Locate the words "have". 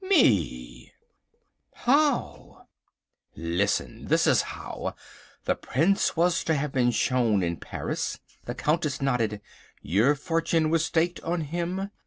6.55-6.71